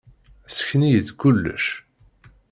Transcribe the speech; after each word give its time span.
Ssken-iyi-d 0.53 1.07
kullec. 1.21 1.65